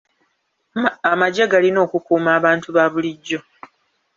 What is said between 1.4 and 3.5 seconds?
galina okukuuma abantu ba bulijjo.